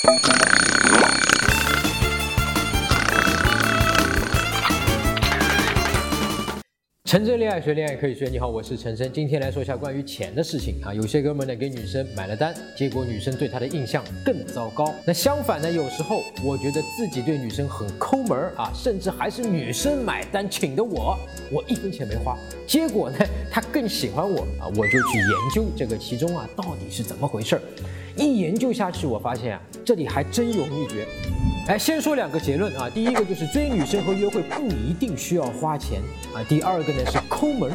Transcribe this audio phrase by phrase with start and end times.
[0.00, 0.37] Thank you.
[7.08, 8.28] 陈真恋爱学，恋爱可以学。
[8.28, 10.92] 你好，我是陈真，今天来说一下关于钱的事情啊。
[10.92, 14.94] 有些哥们呢给女生买了单，结果女生对他的印象更糟糕。
[15.06, 21.16] 那相反呢，有时候我觉得自己对女生很抠门啊，甚至还是女生买单请的我，
[21.50, 22.36] 我一分钱没花，
[22.66, 23.16] 结果呢
[23.50, 27.62] 她更喜欢我啊，我就去研究这个其中啊到底是怎么回事儿。
[28.16, 31.06] 一研究下去，我发现啊这里还真有秘诀。
[31.68, 32.88] 哎，先说两个结论啊。
[32.88, 36.00] 第一个就是追女生和约会不一定需要花钱
[36.34, 36.42] 啊。
[36.48, 37.70] 第二个呢是抠门，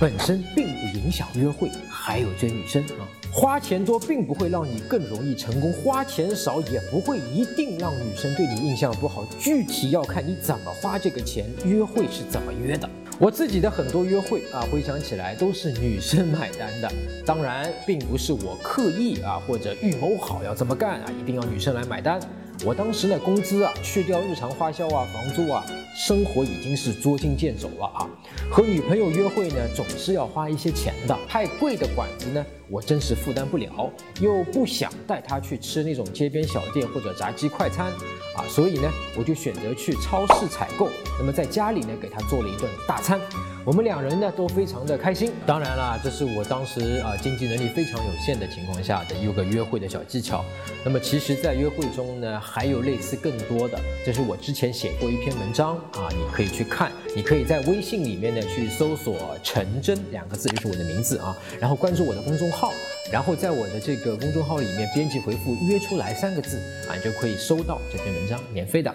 [0.00, 3.04] 本身并不影响约会，还有追女生啊。
[3.30, 9.22] 花钱多并不会让你更容易成功，花钱少也不会一定让女生对你印象不好。
[9.38, 12.88] 具体要看你怎么花这个钱，约会是怎么约的。
[13.18, 16.90] 我自己的很多约会啊，回想起来都是女生买单的。
[17.26, 22.18] 当然，并不是我刻意啊或者预谋好要这么干啊，一定要女生来买单。
[22.66, 28.10] 我当时呢，工资啊，去掉日常花销啊，房租啊，生活已经是捉襟见肘了啊。
[28.50, 31.16] 和女朋友约会呢，总是要花一些钱的。
[31.28, 33.88] 太贵的馆子呢，我真是负担不了，
[34.20, 37.86] 又不想带她去吃那种街边小店或者炸鸡快餐
[38.34, 40.88] 啊，所以呢，我就选择去超市采购。
[41.20, 43.20] 那么在家里呢，给她做了一顿大餐。
[43.66, 45.32] 我们两人呢都非常的开心。
[45.44, 50.44] 当然啦，这是我当时啊经济能力非常有限的情况下的一个约会的小技巧。
[50.84, 53.76] 那么其实，在约会中呢，还有类似更多的。
[54.04, 56.92] 这是我之前写过一篇文章啊，你可以去看。
[57.16, 62.72] 你可以在微信里面呢去搜索“陈真”两个字，就是我的名字啊，然后关注我的公众号，
[63.10, 68.94] 然后在我的这个公众号里面编辑回复“约出来”三个字啊，你就可以收到这篇文章，免费的。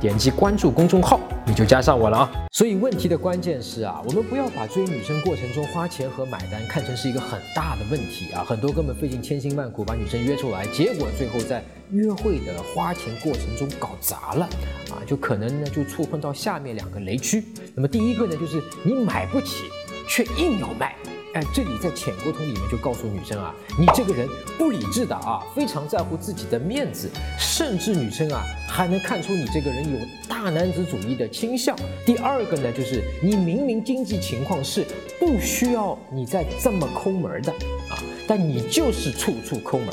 [0.00, 2.30] 点击关注公众号，你就加上我了啊！
[2.52, 8.42] 所以问题的关键是啊，我们不要把追女生过程中花钱和买单看成是一个很大的问题啊。
[8.42, 14.48] 很多哥们费尽千辛万苦把女生约出来，结果最后在约会的花钱过程中搞砸了
[14.90, 17.44] 啊，就可能呢就触碰到下面两个雷区。
[17.74, 19.64] 那么第一个呢，就是你买不起，
[20.08, 20.94] 却硬要卖。
[21.34, 27.08] 哎，这里在浅沟通里面就告诉女生啊，你这个人不理智的啊，非常在乎自己的面子，
[27.38, 29.98] 甚至女生啊还能看出你这个人有
[30.28, 31.76] 大男子主义的倾向。
[32.04, 34.84] 第二个呢，就是你明明经济情况是
[35.20, 37.52] 不需要你再这么抠门的
[37.88, 39.88] 啊，但你就是处处抠门，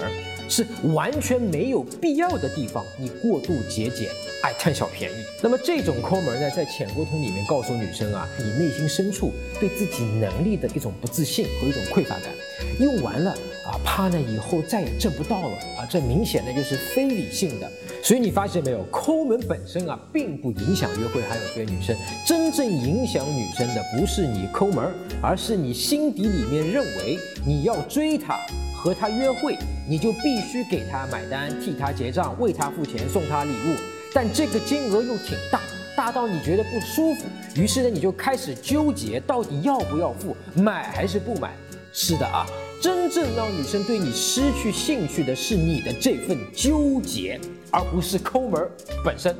[0.49, 4.09] 是完全没有必要的地方，你过度节俭。
[4.43, 12.31] 爱贪小便宜，那么这种抠门呢，在浅沟通里面告诉女生啊，你内心深处对自己能力的一种不自信和一种匮乏感，
[12.79, 13.31] 用完了
[13.65, 17.69] 啊，怕呢以后再也挣不到了啊，这明显的就是非理性的。
[18.03, 28.39] 所以你发现没有，抠门本身啊，并不影响约会还有追女生，真正影响女生的不是你抠门，而是你心底里面认为你要追她
[28.77, 29.57] 和他约会，
[29.89, 33.75] 你就必须给他买单，替他结账，为他付钱，送他礼物。
[34.13, 35.59] 但这个金额又挺大，
[35.95, 41.53] 大到你觉得不舒服，于是呢，你就开始纠结，到底要不要付，买还是不买？
[41.91, 42.45] 是的啊，
[42.81, 47.39] 真正让女生对你失去兴趣的是你的这份纠结，
[47.71, 48.69] 而不是抠门
[49.03, 49.35] 本身。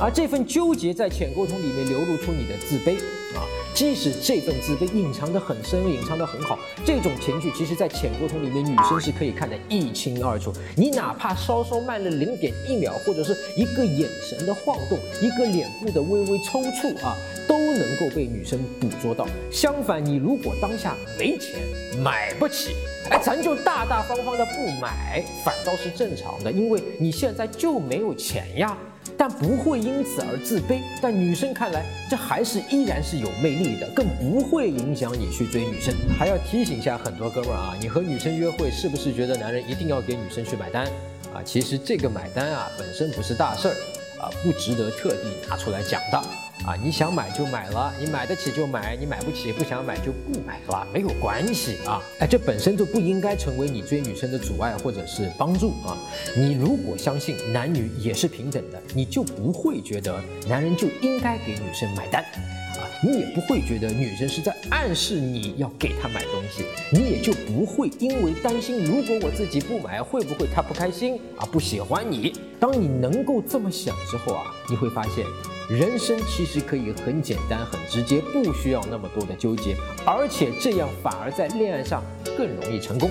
[0.00, 2.96] 而这份纠结在浅沟通里面流露出你的自卑
[3.36, 3.44] 啊。
[3.74, 10.52] 即使这份自卑隐藏得很深，隐藏得很好，这种情绪其实，在潜沟通里面，女生是可以看得一清二楚。
[10.76, 17.16] 你哪怕稍稍慢了零点一秒，或者是一个眼神的晃动，一个脸部的微微抽搐啊，
[17.48, 19.26] 都能够被女生捕捉到。
[19.50, 21.58] 相反，你如果当下没钱，
[21.98, 22.74] 买不起，
[23.10, 28.76] 哎，咱就大大方方的不买，反倒是正常的，因为你现在就没有钱呀。
[29.22, 30.80] 但不会因此而自卑。
[31.00, 35.94] 但女生看来，这还是依然是有魅力的，更不会影响你去追女生。
[36.18, 40.86] 还要提醒一下很多哥们儿啊，你和女生约会，是不是觉得男人一定要给女生去买单
[41.32, 41.38] 啊？
[41.44, 43.74] 其实这个买单啊，本身不是大事儿
[44.20, 46.20] 啊，不值得特地拿出来讲的。
[46.66, 52.00] 啊，你想买就买了，你买得起就买，你买不起不想买就不买了，没有关系啊！
[52.20, 55.98] 哎，这本身就不应该成为你追女生的阻碍或者是帮助啊！
[56.36, 62.22] 你如果相信男女也是平等的，你就不会觉得男人就应该给女生买单。
[62.22, 72.32] 啊你也不会觉得女生是在暗示你要给她买东西，你也就不会因为担心如果我自己不买会不会她不开心啊不喜欢你。
[72.60, 75.26] 当你能够这么想之后啊，你会发现
[75.72, 79.74] 人生其实可以很简单很直接，不需要那么多的纠结，
[80.04, 82.02] 而且这样反而在恋爱上
[82.36, 83.08] 更容易成功。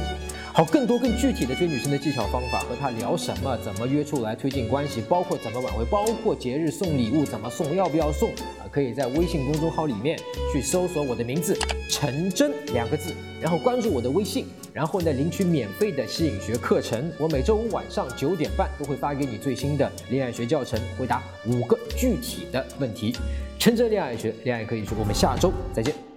[0.53, 8.67] 好，更多更具体的追女生的技巧方法，和她聊什么，怎么约出来推进关系，包括怎么挽回，包括节日送礼物怎么送，要不要送啊？
[8.69, 10.19] 可以在微信公众号里面
[10.51, 11.57] 去搜索我的名字
[11.89, 17.09] “陈真”两个字，然后关注我的微信，然后呢领取免费的吸引学课程。
[17.17, 23.15] 我每周五晚上九点半都会发给你最新的恋爱学教程，回答五个具体的问题。
[23.57, 26.10] 陈真恋爱学，恋爱可以说，我们下周再见。